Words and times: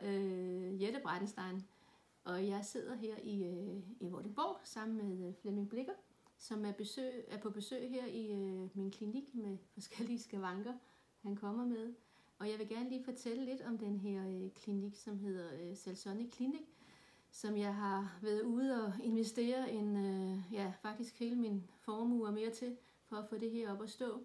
hedder 0.00 0.72
øh, 0.72 0.82
Jette 0.82 1.00
Breitenstein, 1.02 1.62
og 2.24 2.48
jeg 2.48 2.64
sidder 2.64 2.94
her 2.94 3.14
i, 3.22 3.44
øh, 3.44 3.82
i 4.00 4.08
Vordingborg 4.08 4.60
sammen 4.64 4.96
med 4.96 5.28
øh, 5.28 5.34
Flemming 5.34 5.68
Blikker, 5.68 5.92
som 6.38 6.64
er, 6.64 6.72
besøg, 6.72 7.24
er 7.28 7.38
på 7.38 7.50
besøg 7.50 7.90
her 7.90 8.06
i 8.06 8.32
øh, 8.32 8.76
min 8.76 8.90
klinik 8.90 9.34
med 9.34 9.56
forskellige 9.74 10.18
skavanker, 10.18 10.72
han 11.22 11.36
kommer 11.36 11.64
med. 11.64 11.94
Og 12.38 12.50
jeg 12.50 12.58
vil 12.58 12.68
gerne 12.68 12.88
lige 12.88 13.04
fortælle 13.04 13.44
lidt 13.44 13.60
om 13.60 13.78
den 13.78 13.96
her 13.96 14.28
øh, 14.28 14.50
klinik, 14.50 14.96
som 14.96 15.18
hedder 15.18 15.48
øh, 15.60 15.76
Salsonic 15.76 16.34
Clinic, 16.34 16.66
som 17.30 17.56
jeg 17.56 17.74
har 17.74 18.18
været 18.22 18.42
ude 18.42 18.86
og 18.86 18.92
investere 19.02 19.72
en, 19.72 19.96
øh, 19.96 20.38
ja, 20.52 20.72
faktisk 20.82 21.18
hele 21.18 21.36
min 21.36 21.70
formue 21.78 22.26
og 22.26 22.34
mere 22.34 22.50
til, 22.50 22.76
for 23.04 23.16
at 23.16 23.28
få 23.28 23.38
det 23.38 23.50
her 23.50 23.72
op 23.72 23.82
at 23.82 23.90
stå. 23.90 24.24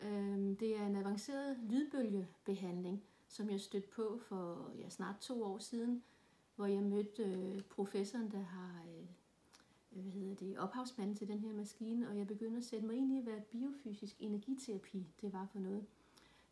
Øh, 0.00 0.60
det 0.60 0.76
er 0.76 0.86
en 0.86 0.96
avanceret 0.96 1.58
lydbølgebehandling, 1.70 3.02
som 3.32 3.50
jeg 3.50 3.60
stødte 3.60 3.88
på 3.88 4.18
for 4.18 4.72
ja, 4.78 4.88
snart 4.88 5.16
to 5.20 5.42
år 5.42 5.58
siden, 5.58 6.02
hvor 6.56 6.66
jeg 6.66 6.82
mødte 6.82 7.22
øh, 7.22 7.62
professoren, 7.62 8.30
der 8.30 8.42
har 8.42 8.84
øh, 8.88 9.04
øh, 9.96 10.02
hvad 10.02 10.12
hedder 10.12 10.34
det, 10.34 10.58
ophavsmanden 10.58 11.16
til 11.16 11.28
den 11.28 11.38
her 11.38 11.52
maskine, 11.52 12.08
og 12.08 12.18
jeg 12.18 12.26
begyndte 12.26 12.58
at 12.58 12.64
sætte 12.64 12.86
mig 12.86 12.96
ind 12.96 13.12
i, 13.12 13.20
hvad 13.20 13.40
biofysisk 13.50 14.16
energiterapi 14.20 15.06
det 15.20 15.32
var 15.32 15.46
for 15.52 15.58
noget. 15.58 15.86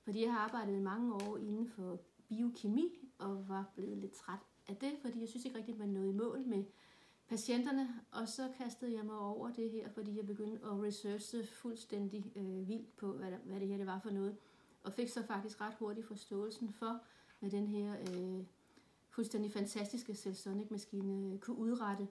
Fordi 0.03 0.23
jeg 0.25 0.33
har 0.33 0.39
arbejdet 0.39 0.83
mange 0.83 1.15
år 1.15 1.37
inden 1.37 1.69
for 1.69 2.01
biokemi, 2.29 3.09
og 3.19 3.49
var 3.49 3.73
blevet 3.75 3.99
lidt 3.99 4.13
træt 4.13 4.41
af 4.69 4.77
det, 4.77 4.93
fordi 5.03 5.21
jeg 5.21 5.29
synes 5.29 5.45
ikke 5.45 5.59
rigtigt, 5.59 5.79
man 5.79 5.89
nåede 5.89 6.11
i 6.11 6.13
mål 6.13 6.47
med 6.47 6.65
patienterne, 7.29 7.89
og 8.11 8.29
så 8.29 8.49
kastede 8.59 8.95
jeg 8.95 9.05
mig 9.05 9.19
over 9.19 9.51
det 9.53 9.71
her, 9.71 9.89
fordi 9.89 10.17
jeg 10.17 10.27
begyndte 10.27 10.67
at 10.67 10.83
researche 10.83 11.47
fuldstændig 11.47 12.33
øh, 12.37 12.69
vildt 12.69 12.97
på, 12.97 13.13
hvad, 13.13 13.31
hvad 13.31 13.61
det 13.61 13.69
her 13.69 13.77
det 13.77 13.87
var 13.87 13.99
for 13.99 14.11
noget, 14.11 14.37
og 14.83 14.93
fik 14.93 15.09
så 15.09 15.27
faktisk 15.27 15.61
ret 15.61 15.75
hurtigt 15.75 16.07
forståelsen 16.07 16.73
for, 16.73 17.01
hvad 17.41 17.51
den 17.51 17.67
her 17.67 17.97
øh, 18.01 18.45
fuldstændig 19.09 19.53
fantastiske 19.53 20.15
Selsonic-maskine 20.15 21.33
øh, 21.33 21.39
kunne 21.39 21.57
udrette. 21.57 22.09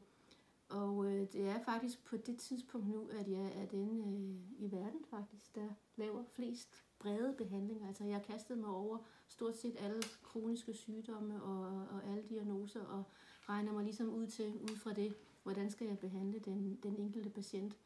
Og 0.70 1.06
øh, 1.06 1.28
det 1.34 1.50
er 1.50 1.64
faktisk 1.64 2.06
på 2.06 2.18
det 2.18 2.38
tidspunkt 2.38 2.88
nu, 2.88 3.08
at 3.12 3.28
jeg 3.28 3.52
er 3.56 3.66
den 3.66 4.00
øh, 4.00 4.66
i 4.66 4.72
verden 4.72 5.06
faktisk, 5.10 5.56
der 5.56 5.70
laver 5.96 6.24
flest 6.24 6.84
brede 7.00 7.36
behandlinger. 7.38 7.88
Altså 7.88 8.04
jeg 8.04 8.22
kastede 8.24 8.60
mig 8.60 8.70
over 8.70 8.98
stort 9.28 9.58
set 9.58 9.76
alle 9.80 10.04
kroniske 10.24 10.74
sygdomme 10.74 11.44
og, 11.44 11.88
og 11.88 12.08
alle 12.08 12.24
diagnoser, 12.30 12.86
og 12.86 13.04
regner 13.50 13.72
mig 13.72 13.84
ligesom 13.84 14.10
ud 14.10 14.28
til, 14.28 14.60
ud 14.62 14.76
fra 14.76 14.94
det, 14.94 15.16
hvordan 15.44 15.72
skal 15.72 15.88
jeg 15.88 16.00
behandle 16.00 16.40
den, 16.40 16.80
den 16.84 16.96
enkelte 16.96 17.30
patient, 17.30 17.78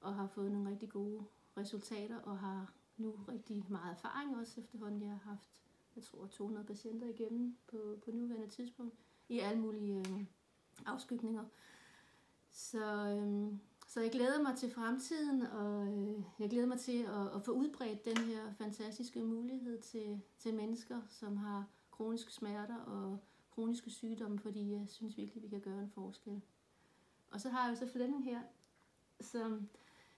og 0.00 0.14
har 0.14 0.26
fået 0.26 0.52
nogle 0.52 0.70
rigtig 0.70 0.88
gode 0.88 1.24
resultater, 1.56 2.18
og 2.18 2.38
har 2.38 2.72
nu 2.96 3.10
rigtig 3.28 3.64
meget 3.68 3.92
erfaring 3.92 4.36
også 4.36 4.60
efterhånden. 4.60 5.02
Jeg 5.02 5.10
har 5.10 5.30
haft, 5.30 5.62
jeg 5.96 6.04
tror, 6.04 6.26
200 6.26 6.66
patienter 6.66 7.06
igennem 7.06 7.56
på, 7.66 7.98
på 8.04 8.10
nuværende 8.10 8.48
tidspunkt, 8.48 8.94
i 9.28 9.38
alle 9.38 9.60
mulige 9.60 9.98
øh, 9.98 10.24
afskygninger. 10.86 11.44
Så, 12.50 13.08
øh, 13.08 13.58
så 13.88 14.00
jeg 14.00 14.10
glæder 14.10 14.42
mig 14.42 14.56
til 14.56 14.70
fremtiden, 14.70 15.42
og 15.42 15.86
øh, 15.86 16.22
jeg 16.38 16.50
glæder 16.50 16.66
mig 16.66 16.78
til 16.78 17.02
at, 17.02 17.34
at 17.34 17.42
få 17.42 17.52
udbredt 17.52 18.04
den 18.04 18.16
her 18.16 18.52
fantastiske 18.52 19.22
mulighed 19.22 19.80
til, 19.80 20.20
til 20.38 20.54
mennesker, 20.54 21.00
som 21.08 21.36
har 21.36 21.66
kroniske 21.90 22.32
smerter 22.32 22.76
og 22.76 23.18
kroniske 23.50 23.90
sygdomme, 23.90 24.38
fordi 24.38 24.72
jeg 24.72 24.86
synes 24.88 25.16
virkelig, 25.16 25.42
vi 25.42 25.48
kan 25.48 25.60
gøre 25.60 25.80
en 25.80 25.90
forskel. 25.90 26.40
Og 27.30 27.40
så 27.40 27.48
har 27.48 27.64
jeg 27.64 27.70
jo 27.70 27.86
så 27.86 27.92
Flemming 27.92 28.24
her, 28.24 28.40
som 29.20 29.68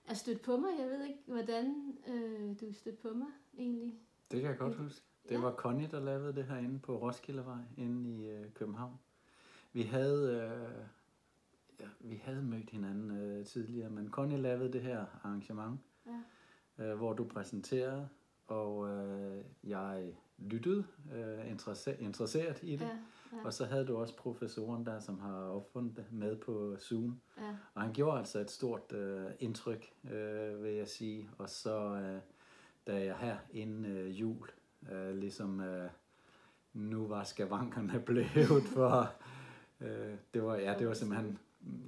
er 0.07 0.13
stødt 0.13 0.41
på 0.41 0.57
mig. 0.57 0.69
Jeg 0.79 0.87
ved 0.87 1.05
ikke, 1.05 1.19
hvordan 1.25 1.97
øh, 2.07 2.59
du 2.61 2.69
er 2.69 2.73
stødt 2.73 2.99
på 2.99 3.09
mig 3.13 3.27
egentlig. 3.57 3.93
Det 4.31 4.41
kan 4.41 4.49
jeg 4.49 4.57
godt 4.57 4.75
huske. 4.75 5.05
Det 5.29 5.35
ja. 5.35 5.39
var 5.39 5.51
Connie, 5.51 5.87
der 5.91 5.99
lavede 5.99 6.35
det 6.35 6.45
herinde 6.45 6.79
på 6.79 6.97
Roskildevej, 6.97 7.61
inde 7.77 8.09
i 8.09 8.27
øh, 8.27 8.51
København. 8.53 8.99
Vi 9.73 9.81
havde, 9.81 10.31
øh, 10.31 10.85
ja, 11.79 11.87
vi 11.99 12.21
havde 12.23 12.43
mødt 12.43 12.69
hinanden 12.69 13.11
øh, 13.11 13.45
tidligere, 13.45 13.89
men 13.89 14.09
Connie 14.09 14.37
lavede 14.37 14.73
det 14.73 14.81
her 14.81 15.05
arrangement, 15.23 15.79
ja. 16.05 16.85
øh, 16.85 16.97
hvor 16.97 17.13
du 17.13 17.23
præsenterede, 17.23 18.09
og 18.47 18.89
øh, 18.89 19.43
jeg 19.63 20.13
lyttede 20.37 20.85
øh, 21.15 21.51
interesseret, 21.51 21.99
interesseret 21.99 22.59
i 22.63 22.71
det. 22.71 22.81
Ja. 22.81 22.97
Ja. 23.33 23.37
Og 23.45 23.53
så 23.53 23.65
havde 23.65 23.85
du 23.85 23.97
også 23.97 24.15
professoren 24.15 24.85
der, 24.85 24.99
som 24.99 25.19
har 25.19 25.43
opfundet 25.43 25.97
det 25.97 26.05
med 26.11 26.35
på 26.35 26.75
Zoom. 26.79 27.21
Ja. 27.37 27.55
Og 27.73 27.81
han 27.81 27.93
gjorde 27.93 28.17
altså 28.17 28.39
et 28.39 28.51
stort 28.51 28.93
øh, 28.93 29.25
indtryk, 29.39 29.93
øh, 30.11 30.63
vil 30.63 30.73
jeg 30.73 30.87
sige. 30.87 31.29
Og 31.37 31.49
så, 31.49 31.79
øh, 31.79 32.19
da 32.87 33.05
jeg 33.05 33.17
her 33.17 33.37
inden 33.51 33.85
øh, 33.85 34.21
jul, 34.21 34.49
øh, 34.91 35.17
ligesom 35.17 35.59
øh, 35.59 35.89
nu 36.73 37.07
var 37.07 37.23
skavankerne 37.23 37.99
blevet 38.05 38.63
for... 38.73 39.13
Øh, 39.81 40.15
det 40.33 40.43
var, 40.43 40.55
ja, 40.55 40.75
det 40.79 40.87
var 40.87 40.93
simpelthen... 40.93 41.39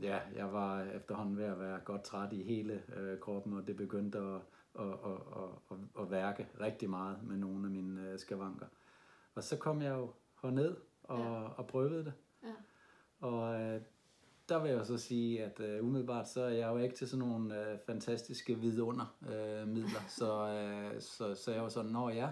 Ja, 0.02 0.20
jeg 0.36 0.54
var 0.54 0.82
efterhånden 0.82 1.38
ved 1.38 1.46
at 1.46 1.60
være 1.60 1.80
godt 1.80 2.04
træt 2.04 2.34
i 2.34 2.44
hele 2.44 2.84
øh, 2.96 3.20
kroppen, 3.20 3.54
og 3.54 3.68
det 3.68 3.76
begyndte 3.76 4.18
at, 4.18 4.42
at, 4.80 4.86
at, 4.86 5.22
at, 5.36 5.50
at, 5.72 5.78
at 6.02 6.12
værke 6.12 6.48
rigtig 6.60 6.90
meget 6.90 7.24
med 7.24 7.38
nogle 7.38 7.66
af 7.66 7.72
mine 7.72 8.10
øh, 8.10 8.20
skavanker. 8.20 8.66
Og 9.36 9.44
så 9.44 9.58
kom 9.58 9.82
jeg 9.82 9.98
jo 9.98 10.14
herned, 10.42 10.76
og, 11.10 11.20
ja. 11.20 11.48
og 11.58 11.68
prøvede 11.68 12.06
det. 12.06 12.14
Ja. 12.44 12.54
Og 13.20 13.62
øh, 13.62 13.82
der 14.50 14.62
vil 14.62 14.72
jeg 14.72 14.86
så 14.86 14.98
sige, 14.98 15.44
at 15.44 15.60
øh, 15.60 15.86
umiddelbart 15.86 16.30
så 16.30 16.42
er 16.42 16.50
jeg 16.50 16.70
jo 16.70 16.78
ikke 16.78 16.96
til 16.96 17.10
sådan 17.10 17.28
nogle 17.28 17.72
øh, 17.72 17.78
fantastiske 17.86 18.60
vidundermidler. 18.60 19.62
Øh, 19.62 19.68
midler. 19.68 20.00
så, 20.08 20.48
øh, 20.48 21.02
så, 21.02 21.36
så 21.36 21.52
jeg 21.52 21.64
var 21.64 21.70
sådan, 21.70 21.92
når 21.92 22.10
ja, 22.10 22.30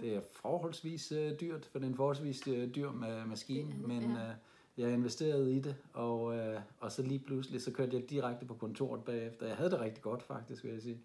det 0.00 0.14
er 0.14 0.20
forholdsvis 0.32 1.12
øh, 1.12 1.40
dyrt, 1.40 1.66
for 1.66 1.78
det 1.78 1.86
er 1.86 1.90
en 1.90 1.96
forholdsvis 1.96 2.48
øh, 2.48 2.74
dyr 2.74 2.90
med 2.90 3.24
maskine, 3.24 3.74
men 3.86 4.10
øh, 4.10 4.34
jeg 4.76 4.92
investerede 4.92 5.56
i 5.56 5.60
det, 5.60 5.76
og, 5.92 6.36
øh, 6.36 6.60
og 6.80 6.92
så 6.92 7.02
lige 7.02 7.18
pludselig, 7.18 7.62
så 7.62 7.72
kørte 7.72 7.96
jeg 7.96 8.10
direkte 8.10 8.46
på 8.46 8.54
kontoret 8.54 9.04
bagefter. 9.04 9.46
Jeg 9.46 9.56
havde 9.56 9.70
det 9.70 9.80
rigtig 9.80 10.02
godt 10.02 10.22
faktisk, 10.22 10.64
vil 10.64 10.72
jeg 10.72 10.82
sige. 10.82 11.00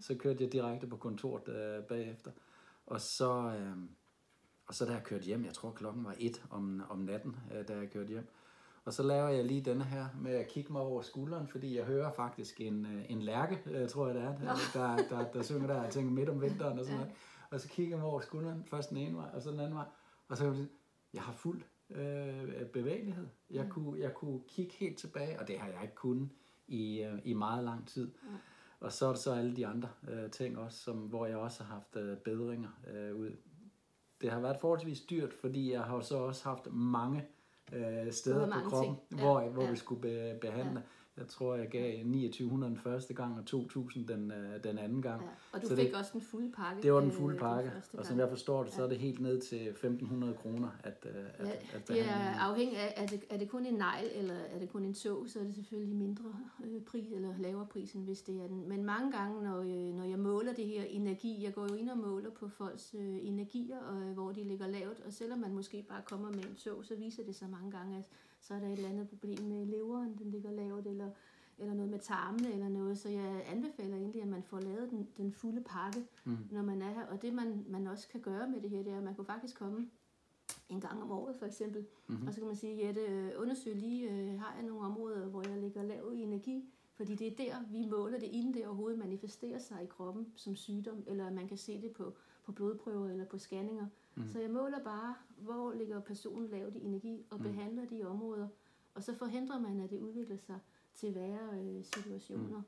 Så 0.00 0.14
kørte 0.14 0.44
jeg 0.44 0.52
direkte 0.52 0.86
på 0.86 0.96
kontoret 0.96 1.48
øh, 1.48 1.84
bagefter. 1.84 2.30
Og 2.86 3.00
så, 3.00 3.54
øh, 3.58 3.76
og 4.68 4.74
så 4.74 4.84
da 4.84 4.92
jeg 4.92 5.02
kørte 5.04 5.24
hjem, 5.24 5.44
jeg 5.44 5.54
tror 5.54 5.70
klokken 5.70 6.04
var 6.04 6.14
et 6.18 6.42
om, 6.50 6.82
om 6.88 6.98
natten, 6.98 7.36
øh, 7.54 7.68
da 7.68 7.76
jeg 7.76 7.90
kørte 7.90 8.08
hjem. 8.08 8.28
Og 8.84 8.92
så 8.92 9.02
laver 9.02 9.28
jeg 9.28 9.44
lige 9.44 9.60
denne 9.60 9.84
her 9.84 10.06
med 10.20 10.32
at 10.32 10.48
kigge 10.48 10.72
mig 10.72 10.82
over 10.82 11.02
skulderen, 11.02 11.48
fordi 11.48 11.76
jeg 11.76 11.84
hører 11.84 12.12
faktisk 12.12 12.60
en, 12.60 12.86
øh, 12.86 13.10
en 13.10 13.22
lærke, 13.22 13.58
øh, 13.66 13.88
tror 13.88 14.06
jeg 14.06 14.14
det 14.14 14.22
er, 14.22 14.38
der, 14.38 14.56
der, 14.74 14.96
der, 14.96 15.32
der 15.32 15.42
synger 15.42 15.66
der, 15.66 15.82
jeg 15.82 15.90
tænker 15.90 16.10
midt 16.10 16.28
om 16.28 16.42
vinteren 16.42 16.78
og 16.78 16.84
sådan 16.84 17.00
noget. 17.00 17.14
Og 17.50 17.60
så 17.60 17.68
kigger 17.68 17.96
jeg 17.96 17.98
mig 17.98 18.10
over 18.10 18.20
skulderen, 18.20 18.64
først 18.64 18.90
den 18.90 18.96
ene 18.96 19.16
vej, 19.16 19.30
og 19.34 19.42
så 19.42 19.50
den 19.50 19.60
anden 19.60 19.74
vej. 19.74 19.86
Og 20.28 20.36
så 20.36 20.44
kan 20.44 20.54
jeg 20.54 20.66
jeg 21.14 21.22
har 21.22 21.32
fuld 21.32 21.62
øh, 21.90 22.66
bevægelighed. 22.66 23.26
Jeg, 23.50 23.64
mm. 23.64 23.70
kunne, 23.70 24.00
jeg 24.00 24.14
kunne 24.14 24.40
kigge 24.48 24.74
helt 24.74 24.98
tilbage, 24.98 25.40
og 25.40 25.48
det 25.48 25.58
har 25.58 25.68
jeg 25.68 25.82
ikke 25.82 25.94
kunnet 25.94 26.28
i, 26.68 27.02
øh, 27.02 27.18
i 27.24 27.32
meget 27.32 27.64
lang 27.64 27.88
tid. 27.88 28.06
Mm. 28.06 28.36
Og 28.80 28.92
så 28.92 29.06
er 29.06 29.10
der 29.10 29.16
så 29.16 29.32
alle 29.32 29.56
de 29.56 29.66
andre 29.66 29.88
øh, 30.08 30.30
ting 30.30 30.58
også, 30.58 30.78
som, 30.78 30.96
hvor 30.96 31.26
jeg 31.26 31.36
også 31.36 31.64
har 31.64 31.74
haft 31.74 31.96
øh, 31.96 32.16
bedringer 32.16 32.68
øh, 32.94 33.16
ud 33.16 33.36
det 34.20 34.30
har 34.30 34.40
været 34.40 34.56
forholdsvis 34.60 35.00
dyrt, 35.00 35.32
fordi 35.40 35.72
jeg 35.72 35.80
har 35.80 36.00
så 36.00 36.16
også 36.16 36.48
haft 36.48 36.68
mange 36.72 37.26
øh, 37.72 38.12
steder 38.12 38.62
på 38.62 38.68
kroppen, 38.68 38.96
ja, 39.12 39.16
hvor, 39.16 39.48
hvor 39.48 39.62
ja. 39.62 39.70
vi 39.70 39.76
skulle 39.76 40.00
be, 40.00 40.38
behandle. 40.40 40.80
Ja. 40.80 40.97
Jeg 41.18 41.28
tror, 41.28 41.54
jeg 41.54 41.68
gav 41.68 41.92
2900 41.92 42.70
den 42.70 42.80
første 42.80 43.14
gang, 43.14 43.38
og 43.38 43.46
2000 43.46 44.08
den, 44.08 44.30
øh, 44.30 44.64
den 44.64 44.78
anden 44.78 45.02
gang. 45.02 45.22
Ja. 45.22 45.28
Og 45.52 45.62
du 45.62 45.66
så 45.66 45.76
fik 45.76 45.86
det, 45.86 45.94
også 45.94 46.10
den 46.12 46.20
fulde 46.20 46.52
pakke? 46.52 46.82
Det 46.82 46.92
var 46.92 47.00
den 47.00 47.12
fulde 47.12 47.34
øh, 47.34 47.40
pakke, 47.40 47.70
den 47.92 47.98
og 47.98 48.06
som 48.06 48.18
jeg 48.18 48.28
forstår 48.28 48.62
det, 48.62 48.72
så 48.72 48.82
er 48.82 48.88
det 48.88 48.98
helt 48.98 49.20
ned 49.20 49.40
til 49.40 49.68
1500 49.68 50.34
kroner 50.34 50.68
at, 50.84 51.06
øh, 51.14 51.24
at, 51.38 51.46
ja, 51.46 51.52
at. 51.76 51.88
Det 51.88 52.00
er 52.00 52.40
afhængigt 52.40 52.80
af, 52.80 52.94
er 52.96 53.06
det, 53.06 53.24
er 53.30 53.36
det 53.36 53.48
kun 53.48 53.66
en 53.66 53.74
negl, 53.74 54.10
eller 54.14 54.34
er 54.34 54.58
det 54.58 54.68
kun 54.68 54.84
en 54.84 54.94
tog, 54.94 55.28
så 55.28 55.40
er 55.40 55.44
det 55.44 55.54
selvfølgelig 55.54 55.96
mindre 55.96 56.36
øh, 56.64 56.82
pris, 56.82 57.12
eller 57.12 57.34
lavere 57.38 57.66
pris, 57.66 57.92
end 57.92 58.04
hvis 58.04 58.22
det 58.22 58.42
er 58.42 58.46
den. 58.46 58.68
Men 58.68 58.84
mange 58.84 59.12
gange, 59.12 59.42
når, 59.42 59.60
øh, 59.60 59.94
når 59.94 60.04
jeg 60.04 60.18
måler 60.18 60.52
det 60.52 60.66
her 60.66 60.82
energi, 60.82 61.44
jeg 61.44 61.54
går 61.54 61.66
jo 61.70 61.74
ind 61.74 61.90
og 61.90 61.98
måler 61.98 62.30
på 62.30 62.48
folks 62.48 62.94
øh, 62.98 63.18
energier, 63.22 63.78
og, 63.78 64.02
øh, 64.02 64.12
hvor 64.12 64.32
de 64.32 64.44
ligger 64.44 64.66
lavt, 64.66 65.00
og 65.06 65.12
selvom 65.12 65.38
man 65.38 65.52
måske 65.52 65.84
bare 65.88 66.02
kommer 66.04 66.30
med 66.30 66.44
en 66.44 66.54
tog, 66.54 66.84
så 66.84 66.94
viser 66.96 67.24
det 67.24 67.34
sig 67.34 67.50
mange 67.50 67.70
gange, 67.70 67.98
at 67.98 68.04
så 68.40 68.54
er 68.54 68.58
der 68.58 68.66
et 68.66 68.72
eller 68.72 68.88
andet 68.88 69.08
problem 69.08 69.44
med 69.44 69.66
leveren, 69.66 70.16
den 70.18 70.30
ligger 70.30 70.50
lavt, 70.50 70.86
eller, 70.86 71.07
eller 71.58 71.74
noget 71.74 71.90
med 71.90 71.98
tarmene 71.98 72.52
eller 72.52 72.68
noget. 72.68 72.98
Så 72.98 73.08
jeg 73.08 73.44
anbefaler 73.46 73.96
egentlig, 73.96 74.22
at 74.22 74.28
man 74.28 74.42
får 74.42 74.60
lavet 74.60 74.90
den, 74.90 75.08
den 75.16 75.32
fulde 75.32 75.60
pakke, 75.60 76.06
mm. 76.24 76.36
når 76.50 76.62
man 76.62 76.82
er 76.82 76.90
her. 76.90 77.06
Og 77.06 77.22
det 77.22 77.34
man, 77.34 77.64
man 77.68 77.86
også 77.86 78.08
kan 78.08 78.20
gøre 78.20 78.48
med 78.48 78.60
det 78.60 78.70
her, 78.70 78.82
det 78.82 78.92
er, 78.92 78.98
at 78.98 79.04
man 79.04 79.14
kunne 79.14 79.24
faktisk 79.24 79.58
komme 79.58 79.90
en 80.68 80.80
gang 80.80 81.02
om 81.02 81.10
året 81.10 81.36
for 81.36 81.46
eksempel. 81.46 81.86
Mm-hmm. 82.06 82.26
Og 82.26 82.34
så 82.34 82.40
kan 82.40 82.46
man 82.46 82.56
sige, 82.56 82.86
Jette, 82.86 83.32
undersøg 83.36 83.76
lige, 83.76 84.10
øh, 84.10 84.40
har 84.40 84.54
jeg 84.54 84.64
nogle 84.64 84.86
områder, 84.86 85.26
hvor 85.26 85.48
jeg 85.48 85.58
ligger 85.58 85.82
lav 85.82 86.12
i 86.14 86.22
energi? 86.22 86.72
Fordi 86.94 87.14
det 87.14 87.26
er 87.26 87.36
der, 87.36 87.54
vi 87.70 87.86
måler 87.86 88.18
det, 88.18 88.26
inden 88.26 88.54
det 88.54 88.66
overhovedet 88.66 88.98
manifesterer 88.98 89.58
sig 89.58 89.84
i 89.84 89.86
kroppen 89.86 90.32
som 90.36 90.56
sygdom, 90.56 91.04
eller 91.06 91.30
man 91.30 91.48
kan 91.48 91.56
se 91.56 91.82
det 91.82 91.92
på, 91.92 92.14
på 92.44 92.52
blodprøver 92.52 93.08
eller 93.08 93.24
på 93.24 93.38
scanninger. 93.38 93.86
Mm. 94.14 94.28
Så 94.28 94.40
jeg 94.40 94.50
måler 94.50 94.84
bare, 94.84 95.14
hvor 95.36 95.72
ligger 95.72 96.00
personen 96.00 96.48
lavt 96.48 96.76
i 96.76 96.84
energi, 96.84 97.26
og 97.30 97.36
mm. 97.36 97.42
behandler 97.42 97.84
de 97.84 98.04
områder. 98.04 98.48
Og 98.94 99.02
så 99.02 99.14
forhindrer 99.14 99.60
man, 99.60 99.80
at 99.80 99.90
det 99.90 99.98
udvikler 100.00 100.36
sig 100.36 100.58
til 101.00 101.14
værre 101.14 101.60
øh, 101.62 101.84
situationer. 101.84 102.56
Mm. 102.58 102.62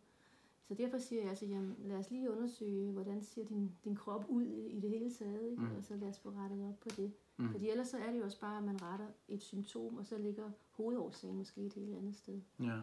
Så 0.68 0.74
derfor 0.74 0.98
siger 0.98 1.20
jeg 1.22 1.30
altså, 1.30 1.46
jamen, 1.46 1.76
lad 1.84 1.96
os 1.96 2.10
lige 2.10 2.30
undersøge, 2.30 2.90
hvordan 2.92 3.22
ser 3.22 3.44
din, 3.44 3.70
din 3.84 3.96
krop 3.96 4.24
ud 4.28 4.42
i, 4.42 4.80
det 4.80 4.90
hele 4.90 5.14
taget, 5.14 5.42
ikke? 5.50 5.62
Mm. 5.62 5.76
og 5.76 5.84
så 5.84 5.96
lad 5.96 6.08
os 6.08 6.18
få 6.18 6.30
rettet 6.30 6.68
op 6.68 6.80
på 6.80 6.88
det. 6.96 7.12
Mm. 7.36 7.50
Fordi 7.50 7.70
ellers 7.70 7.88
så 7.88 7.98
er 7.98 8.12
det 8.12 8.18
jo 8.18 8.24
også 8.24 8.40
bare, 8.40 8.58
at 8.58 8.64
man 8.64 8.82
retter 8.82 9.06
et 9.28 9.42
symptom, 9.42 9.96
og 9.96 10.06
så 10.06 10.18
ligger 10.18 10.50
hovedårsagen 10.70 11.36
måske 11.36 11.60
et 11.60 11.72
helt 11.72 11.96
andet 11.96 12.16
sted. 12.16 12.40
Ja, 12.60 12.80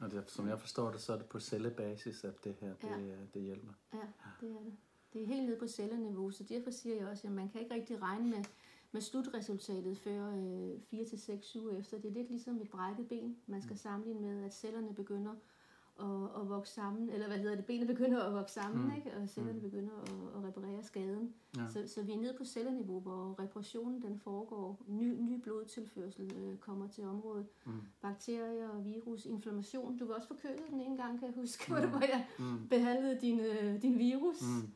og 0.00 0.10
det, 0.10 0.30
som 0.30 0.48
jeg 0.48 0.60
forstår 0.60 0.90
det, 0.90 1.00
så 1.00 1.12
er 1.12 1.16
det 1.16 1.26
på 1.26 1.40
cellebasis, 1.40 2.24
at 2.24 2.44
det 2.44 2.54
her 2.60 2.74
det, 2.74 2.88
Ja. 3.08 3.16
det 3.34 3.42
hjælper. 3.42 3.72
Ja, 3.92 3.98
det 4.40 4.50
er 4.50 4.64
det. 4.64 4.72
Det 5.12 5.22
er 5.22 5.26
helt 5.26 5.44
nede 5.46 5.56
på 5.58 5.66
celleniveau, 5.66 6.30
så 6.30 6.44
derfor 6.44 6.70
siger 6.70 6.96
jeg 6.96 7.06
også, 7.08 7.26
at 7.26 7.32
man 7.32 7.48
kan 7.48 7.60
ikke 7.60 7.74
rigtig 7.74 8.02
regne 8.02 8.30
med, 8.30 8.44
med 8.92 9.00
slutresultatet 9.00 9.98
før 9.98 10.26
øh, 10.36 10.80
4 10.90 11.04
til 11.04 11.18
6 11.20 11.56
uger 11.56 11.76
efter. 11.78 11.98
Det 11.98 12.08
er 12.10 12.14
lidt 12.14 12.30
ligesom 12.30 12.60
et 12.60 12.68
brækket 12.70 13.08
ben. 13.08 13.36
Man 13.46 13.62
skal 13.62 13.78
sammenligne 13.78 14.20
med, 14.20 14.44
at 14.44 14.54
cellerne 14.54 14.94
begynder 14.94 15.32
at, 16.00 16.40
at 16.42 16.48
vokse 16.48 16.74
sammen, 16.74 17.10
eller 17.10 17.26
hvad 17.26 17.38
hedder 17.38 17.56
det, 17.56 17.64
benene 17.64 17.86
begynder 17.86 18.22
at 18.22 18.32
vokse 18.34 18.54
sammen, 18.54 18.80
Mm. 18.82 18.88
mm. 18.90 18.96
ikke? 18.96 19.16
og 19.16 19.28
cellerne 19.28 19.60
begynder 19.60 19.92
at, 20.02 20.08
at 20.36 20.44
reparere 20.48 20.82
skaden. 20.82 21.34
Ja. 21.56 21.68
Så, 21.68 21.88
så 21.94 22.02
vi 22.02 22.12
er 22.12 22.16
nede 22.16 22.34
på 22.38 22.44
celleniveau, 22.44 23.00
hvor 23.00 23.36
reparationen 23.42 24.02
den 24.02 24.18
foregår. 24.18 24.82
Ny, 24.88 25.16
ny 25.20 25.40
blodtilførsel 25.42 26.32
øh, 26.36 26.56
kommer 26.58 26.88
til 26.88 27.04
området. 27.04 27.46
Mm. 27.66 27.72
Bakterier, 28.00 28.80
virus, 28.80 29.26
inflammation. 29.26 29.98
Du 29.98 30.06
var 30.06 30.14
også 30.14 30.28
forkølet 30.28 30.62
den 30.70 30.80
ene 30.80 30.96
gang, 30.96 31.18
kan 31.18 31.28
jeg 31.28 31.34
huske, 31.34 31.72
Mm. 31.72 31.78
mm. 31.82 31.88
hvor 31.90 32.00
jeg 32.00 32.26
Mm. 32.38 32.68
behandlede 32.68 33.18
din, 33.20 33.40
øh, 33.40 33.82
din 33.82 33.98
virus. 33.98 34.42
Mm. 34.42 34.68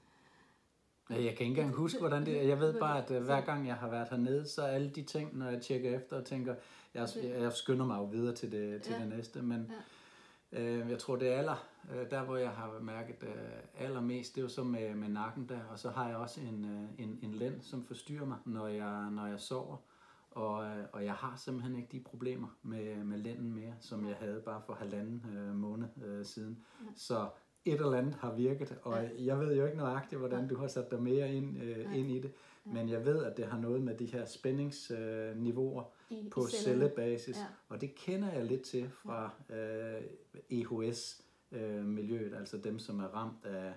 Ja, 1.11 1.15
Jeg 1.15 1.37
kan 1.37 1.47
ikke 1.47 1.61
engang 1.61 1.75
huske, 1.75 1.99
hvordan 1.99 2.27
det 2.27 2.43
er. 2.43 2.49
Jeg 2.49 2.61
ved 2.61 2.81
bare, 2.81 3.05
at 3.05 3.11
øh, 3.11 3.23
hver 3.25 3.41
gang 3.41 3.67
jeg 3.67 3.75
har 3.75 3.91
været 3.91 4.09
hernede, 4.11 4.49
så 4.49 4.63
alle 4.63 4.91
de 4.91 5.03
ting, 5.03 5.39
når 5.39 5.49
jeg 5.51 5.63
tjekker 5.63 5.97
efter 5.99 6.17
og 6.17 6.25
tænker, 6.25 6.55
jeg, 6.95 7.09
jeg, 7.25 7.53
skynder 7.53 7.87
mig 7.87 7.97
jo 7.99 8.05
videre 8.05 8.35
til 8.35 8.53
det, 8.53 8.83
til 8.83 8.93
Ja. 8.93 8.99
det 9.01 9.09
næste, 9.09 9.43
men 9.43 9.71
øh, 10.53 10.91
jeg 10.91 10.99
tror, 10.99 11.17
det 11.17 11.29
er 11.33 11.39
aller, 11.39 11.67
øh, 11.95 12.11
der 12.11 12.23
hvor 12.25 12.37
jeg 12.37 12.51
har 12.51 12.79
mærket 12.81 13.23
øh, 13.23 13.85
allermest, 13.87 14.35
det 14.35 14.41
er 14.41 14.43
jo 14.43 14.49
så 14.49 14.65
med, 14.65 14.95
med 14.95 15.09
nakken 15.09 15.49
der, 15.49 15.59
og 15.71 15.79
så 15.79 15.91
har 15.91 16.09
jeg 16.09 16.17
også 16.17 16.41
en, 16.41 16.65
øh, 16.65 17.05
en, 17.05 17.19
en 17.23 17.35
lænd, 17.35 17.63
som 17.63 17.85
forstyrrer 17.85 18.25
mig, 18.27 18.39
når 18.45 18.67
jeg, 18.67 19.09
når 19.11 19.27
jeg 19.27 19.41
sover. 19.41 19.77
Og, 20.31 20.65
øh, 20.65 20.85
og 20.93 21.05
jeg 21.05 21.15
har 21.15 21.37
simpelthen 21.37 21.77
ikke 21.77 21.89
de 21.93 22.01
problemer 22.01 22.49
med, 22.63 22.97
med 23.05 23.19
lænden 23.19 23.55
mere, 23.55 23.75
som 23.81 24.09
jeg 24.09 24.17
havde 24.21 24.43
bare 24.45 24.63
for 24.67 24.75
halvanden 24.75 25.27
øh, 25.37 25.55
måned 25.55 25.89
øh, 26.05 26.25
siden. 26.25 26.59
Så 26.97 27.29
et 27.65 27.73
eller 27.75 27.93
andet 27.99 28.15
har 28.15 28.35
virket, 28.35 28.79
og 28.83 29.03
Ja. 29.03 29.09
jeg 29.25 29.41
ved 29.41 29.57
jo 29.57 29.65
ikke 29.67 29.79
nøjagtigt, 29.79 30.19
hvordan 30.19 30.49
du 30.49 30.57
har 30.57 30.67
sat 30.69 30.91
dig 30.91 31.03
mere 31.03 31.35
ind, 31.35 31.63
øh, 31.63 31.85
Nej. 31.85 31.95
ind 31.97 32.11
i 32.11 32.19
det, 32.21 32.33
men 32.65 32.89
jeg 32.89 33.05
ved, 33.05 33.25
at 33.25 33.37
det 33.37 33.45
har 33.47 33.59
noget 33.59 33.83
med 33.83 33.95
de 33.97 34.07
her 34.07 34.25
spændingsniveauer 34.27 35.83
øh, 36.11 36.31
på 36.31 36.41
i 36.47 36.51
cellebasis, 36.51 37.37
Ja. 37.37 37.47
og 37.69 37.81
det 37.81 37.95
kender 37.95 38.33
jeg 38.33 38.45
lidt 38.45 38.63
til 38.63 38.91
fra 38.91 39.31
øh, 39.51 40.03
EHS-miljøet, 40.51 42.35
altså 42.35 42.59
dem, 42.59 42.79
som 42.79 43.01
er 43.01 43.05
ramt 43.09 43.45
af, 43.45 43.73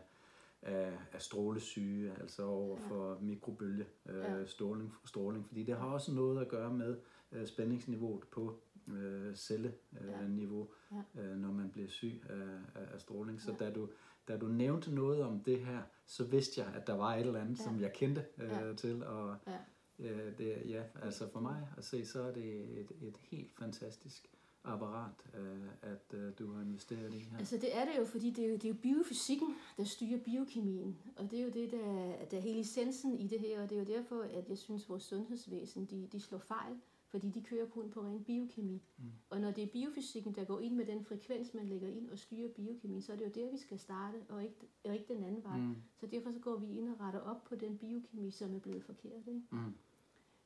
af, 0.62 0.92
af 1.14 1.22
strålesyge, 1.22 2.12
altså 2.22 2.44
over 2.46 2.78
for 2.78 3.10
ja. 3.14 3.16
mikrobølge 3.22 3.86
øh, 4.10 4.16
Ja. 4.18 4.46
stråling, 4.46 4.94
stråling, 5.06 5.48
fordi 5.48 5.64
det 5.64 5.76
har 5.78 5.88
også 5.88 6.14
noget 6.14 6.42
at 6.42 6.48
gøre 6.48 6.74
med 6.74 6.98
øh, 7.32 7.48
spændingsniveauet 7.48 8.24
på 8.32 8.56
øh, 8.94 9.36
celleniveau, 9.36 10.68
Ja. 11.16 11.22
øh, 11.22 11.38
når 11.38 11.52
bliver 11.88 11.94
syg 11.94 12.22
af, 12.30 12.82
af, 12.82 12.94
af 12.94 13.02
stråling. 13.02 13.42
Så 13.42 13.52
Ja. 13.52 13.66
da, 13.66 13.72
du, 13.74 13.90
da 14.28 14.38
du 14.38 14.48
nævnte 14.48 14.96
noget 14.96 15.24
om 15.24 15.40
det 15.40 15.60
her, 15.66 15.82
så 16.06 16.24
vidste 16.24 16.62
jeg, 16.62 16.74
at 16.76 16.88
der 16.88 16.94
var 16.94 17.16
et 17.16 17.20
eller 17.26 17.42
andet, 17.42 17.60
Ja. 17.60 17.64
som 17.64 17.80
jeg 17.82 17.94
kendte 17.94 18.26
øh, 18.38 18.50
Ja. 18.50 18.74
til, 18.74 19.04
og 19.06 19.36
Ja. 19.48 19.58
øh, 20.00 20.38
det, 20.38 20.62
ja, 20.70 20.84
altså 21.02 21.30
for 21.32 21.40
mig 21.40 21.68
at 21.78 21.86
se, 21.86 22.06
så 22.06 22.22
er 22.22 22.34
det 22.34 22.80
et, 22.80 22.92
et 23.02 23.18
helt 23.18 23.52
fantastisk 23.60 24.28
apparat, 24.64 25.26
øh, 25.38 25.68
at 25.82 26.14
øh, 26.14 26.32
du 26.40 26.54
har 26.54 26.62
investeret 26.62 27.14
i 27.14 27.18
her. 27.20 27.38
Altså 27.38 27.58
det 27.58 27.78
er 27.78 27.86
det 27.86 27.92
jo, 28.00 28.06
fordi 28.06 28.30
det 28.30 28.46
er 28.46 28.50
jo, 28.50 28.54
det 28.56 28.66
er 28.66 28.70
jo 28.70 28.76
biofysikken, 28.82 29.56
der 29.78 29.84
styrer 29.84 30.20
biokemien. 30.26 30.98
Og 31.18 31.32
det 31.32 31.40
er 31.40 31.44
jo 31.44 31.50
det, 31.50 31.72
der, 31.72 32.14
der 32.32 32.38
er 32.38 32.42
hele 32.42 32.60
essensen 32.60 33.20
i 33.20 33.28
det 33.28 33.40
her, 33.40 33.62
og 33.64 33.70
det 33.70 33.76
er 33.76 33.80
jo 33.80 33.98
derfor, 33.98 34.22
at 34.22 34.50
jeg 34.50 34.58
synes, 34.58 34.84
at 34.84 34.90
vores 34.90 35.04
sundhedsvæsen, 35.04 35.86
de, 35.86 36.08
de 36.12 36.20
slår 36.20 36.40
fejl, 36.40 36.74
fordi 37.18 37.30
de 37.30 37.44
kører 37.44 37.66
kun 37.66 37.90
på 37.90 38.02
ren 38.02 38.24
biokemi. 38.24 38.82
Mm. 38.98 39.04
Og 39.30 39.42
når 39.42 39.52
det 39.52 39.64
er 39.64 39.68
biofysikken, 39.68 40.36
der 40.36 40.44
går 40.44 40.60
ind 40.60 40.76
med 40.76 40.86
den 40.86 41.04
frekvens, 41.06 41.54
man 41.54 41.66
lægger 41.66 41.88
ind 41.88 42.10
og 42.10 42.20
styrer 42.20 42.50
biokemien, 42.50 43.02
så 43.02 43.14
er 43.14 43.16
det 43.18 43.26
jo 43.26 43.32
der, 43.42 43.52
vi 43.52 43.58
skal 43.58 43.80
starte, 43.80 44.18
og 44.30 44.44
ikke, 44.44 44.68
og 44.86 44.94
ikke 44.94 45.14
den 45.14 45.24
anden 45.24 45.44
vej. 45.44 45.58
Mm. 45.58 45.76
Så 45.96 46.08
derfor 46.08 46.32
så 46.32 46.40
går 46.40 46.56
vi 46.56 46.78
ind 46.78 46.90
og 46.90 47.00
retter 47.00 47.20
op 47.20 47.44
på 47.44 47.56
den 47.56 47.78
biokemi, 47.78 48.32
som 48.32 48.56
er 48.56 48.60
blevet 48.60 48.84
forkert. 48.84 49.28
Ikke? 49.28 49.42
Mm. 49.52 49.74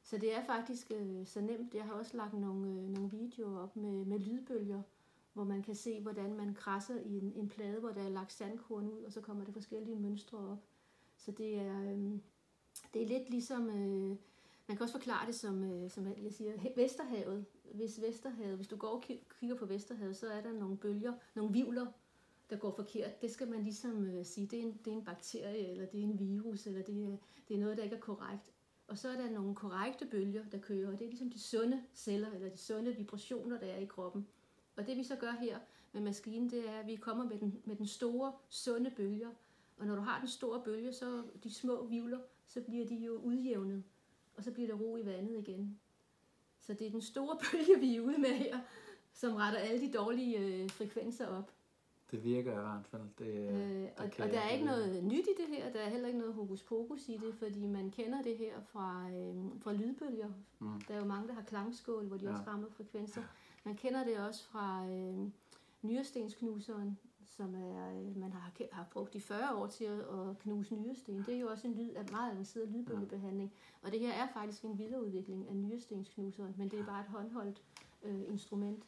Så 0.03 0.17
det 0.17 0.33
er 0.35 0.45
faktisk 0.45 0.91
øh, 0.95 1.25
så 1.25 1.41
nemt. 1.41 1.73
Jeg 1.73 1.83
har 1.83 1.93
også 1.93 2.17
lagt 2.17 2.33
nogle, 2.33 2.69
øh, 2.69 2.89
nogle 2.89 3.11
videoer 3.11 3.59
op 3.59 3.75
med, 3.75 4.05
med 4.05 4.19
lydbølger, 4.19 4.81
hvor 5.33 5.43
man 5.43 5.61
kan 5.61 5.75
se, 5.75 6.01
hvordan 6.01 6.33
man 6.33 6.53
krasser 6.53 6.99
i 6.99 7.17
en, 7.17 7.33
en 7.35 7.47
plade, 7.49 7.79
hvor 7.79 7.91
der 7.91 8.01
er 8.01 8.09
lagt 8.09 8.31
sandkorn 8.31 8.87
ud, 8.87 9.03
og 9.03 9.11
så 9.11 9.21
kommer 9.21 9.45
der 9.45 9.51
forskellige 9.51 9.99
mønstre 9.99 10.37
op. 10.37 10.63
Så 11.17 11.31
det 11.31 11.59
er, 11.59 11.81
øh, 11.81 12.19
det 12.93 13.01
er 13.01 13.07
lidt 13.07 13.29
ligesom, 13.29 13.69
øh, 13.69 14.17
man 14.71 14.77
kan 14.77 14.83
også 14.83 14.93
forklare 14.93 15.27
det 15.27 15.35
som, 15.35 15.63
øh, 15.63 15.89
som 15.89 16.07
jeg 16.07 16.33
siger, 16.33 16.53
Vesterhavet. 16.75 17.45
Hvis 17.73 18.01
Vesterhavet, 18.01 18.55
hvis 18.55 18.67
du 18.67 18.75
går 18.75 18.87
og 18.87 19.03
kigger 19.39 19.55
på 19.55 19.65
Vesterhavet, 19.65 20.17
så 20.17 20.27
er 20.27 20.41
der 20.41 20.53
nogle 20.53 20.77
bølger, 20.77 21.13
nogle 21.35 21.53
vivler, 21.53 21.85
der 22.49 22.55
går 22.55 22.75
forkert. 22.75 23.21
Det 23.21 23.31
skal 23.31 23.49
man 23.49 23.63
ligesom 23.63 24.05
øh, 24.05 24.25
sige, 24.25 24.47
det 24.47 24.59
er, 24.59 24.63
en, 24.63 24.79
det 24.85 24.93
er 24.93 24.97
en 24.97 25.05
bakterie, 25.05 25.71
eller 25.71 25.85
det 25.85 25.99
er 25.99 26.03
en 26.03 26.19
virus, 26.19 26.67
eller 26.67 26.81
det 26.81 27.03
er, 27.03 27.17
det 27.47 27.55
er 27.55 27.59
noget, 27.59 27.77
der 27.77 27.83
ikke 27.83 27.95
er 27.95 27.99
korrekt. 27.99 28.51
Og 28.87 28.97
så 28.97 29.09
er 29.09 29.15
der 29.15 29.29
nogle 29.29 29.55
korrekte 29.55 30.05
bølger, 30.05 30.43
der 30.51 30.57
kører, 30.57 30.91
og 30.91 30.99
det 30.99 31.05
er 31.05 31.09
ligesom 31.09 31.29
de 31.29 31.39
sunde 31.39 31.83
celler, 31.93 32.31
eller 32.31 32.49
de 32.49 32.57
sunde 32.57 32.95
vibrationer, 32.95 33.59
der 33.59 33.67
er 33.67 33.79
i 33.79 33.85
kroppen. 33.85 34.27
Og 34.75 34.87
det 34.87 34.97
vi 34.97 35.03
så 35.03 35.15
gør 35.15 35.31
her 35.31 35.59
med 35.91 36.01
maskinen, 36.01 36.49
det 36.49 36.69
er, 36.69 36.79
at 36.79 36.87
vi 36.87 36.95
kommer 36.95 37.23
med 37.23 37.39
den, 37.39 37.61
med 37.65 37.75
den 37.75 37.87
store, 37.87 38.33
sunde 38.49 38.91
bølger. 38.95 39.29
Og 39.77 39.87
når 39.87 39.95
du 39.95 40.01
har 40.01 40.19
den 40.19 40.27
store 40.27 40.61
bølge, 40.63 40.93
så 40.93 41.23
de 41.43 41.53
små 41.53 41.85
vivler, 41.85 42.19
så 42.47 42.61
bliver 42.61 42.85
de 42.85 42.95
jo 42.95 43.15
udjævnet. 43.15 43.83
Og 44.41 44.45
så 44.45 44.51
bliver 44.51 44.67
der 44.67 44.75
ro 44.75 44.97
i 44.97 45.05
vandet 45.05 45.47
igen. 45.47 45.79
Så 46.59 46.73
det 46.73 46.87
er 46.87 46.91
den 46.91 47.01
store 47.01 47.37
bølge, 47.51 47.79
vi 47.79 47.95
er 47.95 48.01
ude 48.01 48.17
med 48.17 48.29
her, 48.29 48.59
som 49.13 49.35
retter 49.35 49.59
alle 49.59 49.81
de 49.87 49.91
dårlige 49.93 50.37
øh, 50.39 50.69
frekvenser 50.69 51.27
op. 51.27 51.51
Det 52.11 52.23
virker 52.23 52.51
i 52.51 52.61
hvert 52.61 52.85
fald. 52.85 53.01
Det, 53.19 53.25
Øh, 53.25 53.89
og, 53.97 54.11
kan 54.11 54.23
og 54.25 54.31
der 54.31 54.39
er 54.39 54.49
ikke 54.49 54.65
noget 54.65 55.03
nyt 55.03 55.27
i 55.27 55.33
det 55.41 55.47
her, 55.57 55.71
der 55.71 55.79
er 55.79 55.89
heller 55.89 56.07
ikke 56.07 56.19
noget 56.19 56.33
hokus 56.33 56.63
pokus 56.63 57.09
i 57.09 57.17
det, 57.17 57.35
fordi 57.35 57.65
man 57.67 57.91
kender 57.91 58.21
det 58.21 58.37
her 58.37 58.61
fra, 58.61 59.09
øh, 59.09 59.35
fra 59.61 59.73
lydbølger. 59.73 60.29
Mm. 60.59 60.81
Der 60.87 60.93
er 60.93 60.99
jo 60.99 61.05
mange, 61.05 61.27
der 61.27 61.33
har 61.33 61.41
klangskål, 61.43 62.05
hvor 62.07 62.17
de 62.17 62.25
Ja. 62.25 62.31
også 62.31 62.43
rammer 62.47 62.69
frekvenser. 62.69 63.23
Man 63.63 63.75
kender 63.75 64.03
det 64.03 64.17
også 64.17 64.43
fra 64.45 64.87
øh, 64.89 65.29
nyrestensknuseren, 65.81 66.99
som 67.37 67.55
er, 67.55 67.89
øh, 67.99 68.17
man 68.17 68.31
har, 68.31 68.51
har 68.71 68.87
brugt 68.93 69.15
i 69.15 69.19
40 69.19 69.55
år 69.55 69.67
til 69.67 69.85
at, 69.85 69.99
at 69.99 70.37
knuse 70.39 70.75
nyresten. 70.75 71.23
Det 71.27 71.35
er 71.35 71.39
jo 71.39 71.47
også 71.47 71.67
en 71.67 71.73
lyd, 71.73 71.89
meget 72.11 72.31
avanceret 72.31 72.69
lydbølgebehandling. 72.69 73.51
Og 73.81 73.91
det 73.91 73.99
her 73.99 74.11
er 74.13 74.27
faktisk 74.33 74.63
en 74.63 74.77
videreudvikling 74.77 75.49
af 75.49 75.55
nyrestensknuseren, 75.55 76.55
men 76.57 76.69
det 76.69 76.79
er 76.79 76.85
bare 76.85 77.01
et 77.01 77.07
håndholdt 77.07 77.63
øh, 78.03 78.21
instrument. 78.27 78.83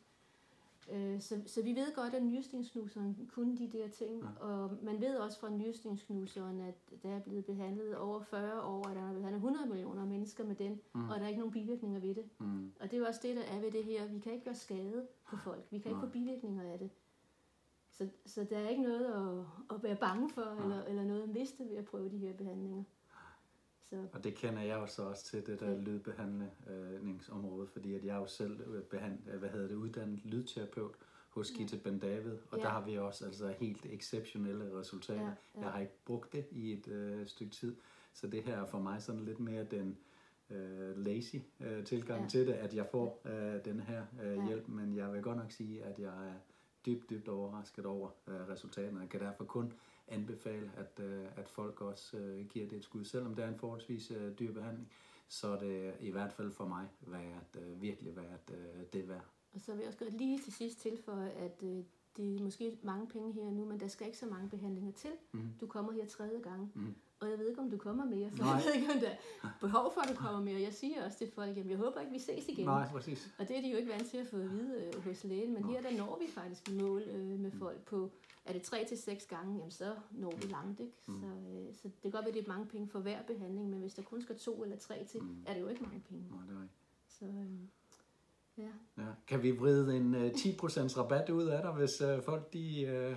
Øh, 0.92 1.22
Så, 1.22 1.42
så 1.46 1.62
vi 1.64 1.76
ved 1.76 1.96
godt, 1.96 2.14
at 2.14 2.24
nyrestensknuseren 2.24 3.30
kunne 3.34 3.58
de 3.58 3.68
der 3.68 3.88
ting, 3.88 4.22
Ja. 4.24 4.46
og 4.46 4.72
man 4.84 5.02
ved 5.02 5.16
også 5.16 5.40
fra 5.40 5.50
nyrestensknuseren, 5.50 6.60
at 6.62 6.76
der 7.04 7.10
er 7.10 7.20
blevet 7.20 7.46
behandlet 7.46 7.98
over 7.98 8.22
40 8.22 8.62
år, 8.64 8.88
at 8.88 8.96
der 8.96 9.02
er 9.02 9.06
blevet 9.08 9.22
behandlet 9.22 9.38
100 9.38 9.66
millioner 9.68 10.06
mennesker 10.06 10.44
med 10.46 10.56
den, 10.56 10.82
Mm. 10.94 11.10
og 11.10 11.16
der 11.20 11.24
er 11.24 11.28
ikke 11.28 11.40
nogen 11.40 11.54
bivirkninger 11.54 12.00
ved 12.00 12.16
det. 12.16 12.24
Mm. 12.40 12.72
Og 12.80 12.92
det 12.92 12.94
er 12.94 12.98
jo 13.02 13.06
også 13.06 13.20
det, 13.24 13.36
der 13.36 13.42
er 13.42 13.60
ved 13.60 13.72
det 13.72 13.84
her. 13.84 14.08
Vi 14.08 14.20
kan 14.20 14.34
ikke 14.34 14.46
gøre 14.46 14.56
skade 14.56 15.08
på 15.28 15.38
folk. 15.38 15.64
Vi 15.72 15.80
kan 15.80 15.92
ikke 15.92 16.02
få 16.02 16.08
bivirkninger 16.08 16.64
af 16.74 16.80
det. 16.80 16.90
Så, 17.98 18.08
så 18.26 18.46
der 18.50 18.58
er 18.58 18.70
ikke 18.70 18.84
noget 18.84 19.06
at, 19.06 19.46
at 19.76 19.84
være 19.84 19.96
bange 19.96 20.30
for, 20.30 20.42
Nej. 20.56 20.64
eller, 20.64 20.84
eller 20.84 21.04
noget 21.04 21.24
at 21.24 21.30
miste 21.30 21.64
ved 21.70 21.78
at 21.78 21.86
prøve 21.86 22.10
de 22.12 22.18
her 22.18 22.34
behandlinger. 22.34 22.84
Så 23.90 24.06
Og 24.14 24.24
det 24.24 24.36
kender 24.36 24.62
jeg 24.62 24.76
jo 24.80 24.88
så 24.88 25.02
også 25.04 25.26
til, 25.26 25.46
det 25.48 25.60
der 25.60 25.72
Ja. 25.72 25.78
lydbehandlingsområde, 25.78 27.68
fordi 27.68 27.94
at 27.96 28.06
jeg 28.06 28.16
jo 28.16 28.26
selv 28.28 28.62
øh, 28.62 28.84
behand, 28.84 29.20
øh, 29.34 29.40
hvad 29.40 29.50
hedder 29.50 29.68
det, 29.68 29.76
uddannet 29.76 30.26
lydterapeut 30.26 30.96
hos 31.30 31.52
Ja. 31.52 31.58
Gitte 31.58 31.78
Ben 31.78 32.00
David, 32.00 32.38
og 32.52 32.58
Ja. 32.58 32.64
der 32.64 32.70
har 32.70 32.86
vi 32.86 32.98
også 32.98 33.26
altså 33.26 33.48
helt 33.48 33.86
exceptionelle 33.86 34.80
resultater. 34.80 35.22
Ja, 35.22 35.28
ja. 35.56 35.62
Jeg 35.62 35.70
har 35.72 35.80
ikke 35.80 35.94
brugt 36.06 36.34
det 36.34 36.46
i 36.52 36.74
et 36.74 36.88
øh, 36.88 37.28
stykke 37.28 37.52
tid, 37.52 37.76
så 38.14 38.28
det 38.28 38.44
her 38.44 38.58
er 38.58 38.66
for 38.66 38.80
mig 38.80 39.02
sådan 39.02 39.22
lidt 39.22 39.40
mere 39.40 39.64
den 39.64 39.98
øh, 40.50 40.98
lazy 40.98 41.36
øh, 41.60 41.84
tilgang 41.86 42.22
Ja. 42.22 42.28
til 42.30 42.48
det, 42.48 42.54
at 42.54 42.74
jeg 42.74 42.88
får 42.92 43.22
øh, 43.26 43.66
den 43.66 43.80
her 43.80 44.06
øh, 44.24 44.38
Ja. 44.38 44.48
hjælp, 44.48 44.68
men 44.68 44.96
jeg 44.96 45.14
vil 45.14 45.22
godt 45.22 45.38
nok 45.38 45.52
sige, 45.52 45.84
at 45.84 46.00
jeg 46.00 46.28
er 46.28 46.34
dybt, 46.86 47.10
dybt 47.10 47.28
overrasket 47.28 47.86
over 47.86 48.10
øh, 48.28 48.48
resultaterne. 48.50 49.00
Jeg 49.00 49.10
kan 49.10 49.20
derfor 49.20 49.44
kun 49.44 49.74
anbefale, 50.08 50.72
at, 50.78 51.00
øh, 51.06 51.26
at 51.36 51.50
folk 51.50 51.82
også 51.82 52.18
øh, 52.18 52.46
giver 52.48 52.68
det 52.68 52.78
et 52.78 52.84
skud. 52.84 53.06
Selvom 53.06 53.36
det 53.36 53.44
er 53.44 53.50
en 53.50 53.58
forholdsvis 53.58 54.12
øh, 54.12 54.40
dyr 54.40 54.54
behandling, 54.54 54.92
så 55.28 55.48
er 55.48 55.60
det 55.60 55.94
i 56.00 56.10
hvert 56.10 56.34
fald 56.34 56.52
for 56.52 56.68
mig 56.68 56.88
været, 57.02 57.58
øh, 57.60 57.82
virkelig 57.82 58.16
været 58.16 58.52
øh, 58.52 58.84
det 58.94 59.10
værd. 59.10 59.26
Og 59.54 59.62
så 59.62 59.72
vil 59.72 59.80
jeg 59.80 59.88
også 59.88 60.00
godt 60.00 60.14
lige 60.14 60.40
til 60.40 60.54
sidst 60.54 60.80
tilføje, 60.80 61.30
at 61.30 61.64
øh, 61.64 61.84
det 62.18 62.36
er 62.36 62.44
måske 62.44 62.78
mange 62.84 63.08
penge 63.08 63.34
her 63.34 63.52
nu, 63.52 63.66
men 63.66 63.80
der 63.80 63.88
skal 63.88 64.08
ikke 64.08 64.18
så 64.20 64.26
mange 64.26 64.50
behandlinger 64.50 64.92
til. 64.92 65.10
Mm. 65.32 65.42
Du 65.62 65.68
kommer 65.68 65.92
her 65.92 66.06
tredje 66.08 66.40
gang, 66.40 66.72
Mm. 66.76 66.96
og 67.20 67.30
jeg 67.30 67.40
ved 67.40 67.50
ikke, 67.50 67.62
om 67.62 67.70
du 67.70 67.78
kommer 67.78 68.06
mere, 68.06 68.32
for 68.32 68.44
Nej. 68.44 68.54
jeg 68.54 68.64
ved 68.66 68.74
ikke, 68.74 68.94
om 68.94 69.00
der 69.00 69.10
er 69.44 69.48
behov 69.60 69.94
for, 69.94 70.02
at 70.02 70.10
du 70.10 70.16
kommer 70.16 70.42
mere. 70.42 70.62
Jeg 70.62 70.74
siger 70.74 71.06
også 71.06 71.18
til 71.18 71.32
folk, 71.32 71.58
at 71.58 71.70
jeg 71.70 71.78
håber 71.78 72.00
ikke, 72.00 72.12
vi 72.12 72.20
ses 72.20 72.48
igen. 72.48 72.66
Nej, 72.66 72.88
præcis. 72.92 73.34
Og 73.40 73.48
det 73.48 73.58
er 73.58 73.62
de 73.62 73.72
jo 73.72 73.78
ikke 73.78 73.92
vant 73.92 74.08
til 74.10 74.18
at 74.18 74.28
få 74.28 74.38
at 74.38 74.52
vide 74.52 74.92
øh, 74.96 75.04
hos 75.04 75.24
lægen, 75.24 75.54
men 75.54 75.64
her 75.64 75.82
der 75.82 75.98
når 75.98 76.20
vi 76.26 76.32
faktisk 76.32 76.72
mål 76.72 77.02
øh, 77.02 77.40
med 77.40 77.52
folk 77.52 77.82
på, 77.86 78.12
er 78.46 78.54
det 78.54 78.62
3 78.62 78.86
til 78.88 78.98
seks 78.98 79.26
gange, 79.26 79.58
jamen 79.58 79.72
så 79.72 79.96
når 80.12 80.34
vi 80.42 80.48
langt, 80.48 80.80
ikke? 80.80 80.94
Mm. 81.08 81.20
Så, 81.20 81.26
øh, 81.28 81.74
så 81.76 81.82
det 81.84 82.02
kan 82.02 82.12
godt 82.12 82.26
være, 82.26 82.28
at 82.30 82.34
det 82.34 82.44
er 82.44 82.48
mange 82.54 82.66
penge 82.66 82.88
for 82.88 83.00
hver 83.00 83.24
behandling, 83.24 83.70
men 83.70 83.80
hvis 83.80 83.94
der 83.94 84.02
kun 84.02 84.22
skal 84.22 84.38
to 84.40 84.64
eller 84.64 84.78
tre 84.78 85.06
til, 85.06 85.22
Mm. 85.24 85.44
er 85.48 85.54
det 85.54 85.62
jo 85.62 85.68
ikke 85.68 85.84
mange 85.84 86.00
penge. 86.10 86.24
Nej, 86.32 86.40
det 86.48 86.56
er 86.58 86.62
rigtigt. 86.62 86.80
Så 87.08 87.26
øh, 87.26 87.60
ja. 88.58 88.64
Ja. 88.98 89.08
Kan 89.28 89.44
vi 89.44 89.52
vride 89.52 89.98
en 89.98 90.16
øh, 90.16 90.32
10% 90.32 90.98
rabat 90.98 91.30
ud 91.30 91.44
af 91.48 91.62
dig, 91.62 91.72
hvis 91.72 92.02
øh, 92.02 92.22
folk 92.24 92.54
de 92.54 92.82
øh, 92.82 93.16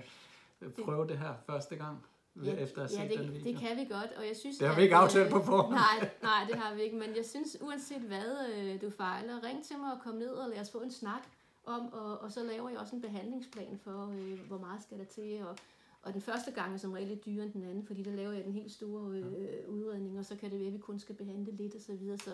prøver 0.85 1.07
det 1.07 1.19
her 1.19 1.35
første 1.47 1.76
gang, 1.76 1.99
Ja, 2.45 2.52
efter 2.52 2.83
at 2.85 2.97
have 2.97 3.02
ja 3.02 3.09
set 3.09 3.19
den 3.19 3.26
det, 3.28 3.35
video? 3.35 3.52
det 3.52 3.61
kan 3.61 3.76
vi 3.76 3.85
godt, 3.85 4.11
og 4.16 4.26
jeg 4.26 4.37
synes... 4.37 4.59
Det 4.59 4.66
har 4.66 4.75
at, 4.75 4.78
vi 4.78 4.83
ikke 4.83 4.97
øh, 4.97 5.02
aftalt 5.02 5.31
på 5.31 5.43
forhånd. 5.43 5.75
Nej, 5.75 6.11
nej, 6.31 6.45
det 6.49 6.57
har 6.57 6.75
vi 6.75 6.83
ikke, 6.83 6.97
men 6.97 7.16
jeg 7.16 7.25
synes, 7.25 7.57
uanset 7.61 8.00
hvad 8.00 8.31
øh, 8.55 8.81
du 8.83 8.90
fejler, 8.90 9.45
ring 9.45 9.64
til 9.64 9.78
mig 9.78 9.93
og 9.93 9.99
kom 10.05 10.14
ned 10.14 10.28
og 10.28 10.50
lad 10.50 10.61
os 10.61 10.71
få 10.71 10.78
en 10.78 10.90
snak 10.90 11.23
om, 11.64 11.93
og, 11.93 12.19
og 12.19 12.33
så 12.33 12.43
laver 12.43 12.69
jeg 12.69 12.78
også 12.78 12.97
en 12.97 13.02
behandlingsplan 13.02 13.78
for, 13.85 14.11
øh, 14.19 14.40
hvor 14.49 14.59
meget 14.59 14.83
skal 14.83 14.99
der 14.99 15.05
til, 15.05 15.43
og, 15.49 15.57
og 16.02 16.12
den 16.12 16.21
første 16.21 16.50
gang 16.50 16.75
er 16.75 16.78
som 16.78 16.93
regel 16.93 17.09
lidt 17.09 17.26
dyrere 17.26 17.45
end 17.45 17.52
den 17.52 17.62
anden, 17.62 17.87
fordi 17.87 18.02
der 18.02 18.12
laver 18.12 18.33
jeg 18.33 18.45
den 18.45 18.52
helt 18.52 18.73
store 18.73 19.11
øh, 19.11 19.69
udredning, 19.69 20.19
og 20.19 20.25
så 20.25 20.37
kan 20.37 20.50
det 20.50 20.59
være, 20.59 20.69
at 20.69 20.75
vi 20.75 20.78
kun 20.78 20.99
skal 20.99 21.14
behandle 21.14 21.52
lidt 21.57 21.75
og 21.75 21.81
så 21.81 21.93
videre, 21.95 22.19
så, 22.19 22.31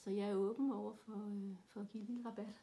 så 0.00 0.10
jeg 0.10 0.28
er 0.30 0.34
åben 0.34 0.72
over 0.72 0.92
for, 1.04 1.12
øh, 1.12 1.56
for 1.72 1.80
at 1.80 1.88
give 1.88 2.00
en 2.00 2.06
lille 2.06 2.28
rabat. 2.28 2.62